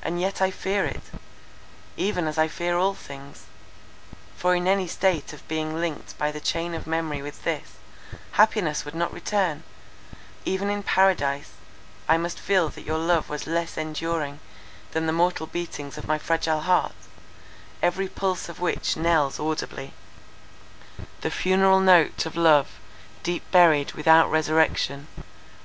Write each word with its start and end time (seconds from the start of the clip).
And 0.00 0.20
yet 0.20 0.40
I 0.40 0.52
fear 0.52 0.84
it; 0.84 1.00
even 1.96 2.28
as 2.28 2.38
I 2.38 2.46
fear 2.46 2.78
all 2.78 2.94
things; 2.94 3.46
for 4.36 4.54
in 4.54 4.68
any 4.68 4.86
state 4.86 5.32
of 5.32 5.48
being 5.48 5.80
linked 5.80 6.16
by 6.16 6.30
the 6.30 6.38
chain 6.38 6.72
of 6.72 6.86
memory 6.86 7.20
with 7.20 7.42
this, 7.42 7.72
happiness 8.34 8.84
would 8.84 8.94
not 8.94 9.12
return—even 9.12 10.70
in 10.70 10.84
Paradise, 10.84 11.50
I 12.08 12.16
must 12.16 12.38
feel 12.38 12.68
that 12.68 12.84
your 12.84 12.98
love 12.98 13.28
was 13.28 13.48
less 13.48 13.76
enduring 13.76 14.38
than 14.92 15.06
the 15.06 15.12
mortal 15.12 15.48
beatings 15.48 15.98
of 15.98 16.06
my 16.06 16.16
fragile 16.16 16.60
heart, 16.60 16.94
every 17.82 18.06
pulse 18.06 18.48
of 18.48 18.60
which 18.60 18.96
knells 18.96 19.40
audibly, 19.40 19.92
The 21.22 21.30
funeral 21.32 21.80
note 21.80 22.24
Of 22.24 22.36
love, 22.36 22.68
deep 23.24 23.42
buried, 23.50 23.94
without 23.94 24.30
resurrection. 24.30 25.08